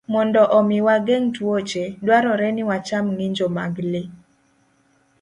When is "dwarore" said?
2.05-2.47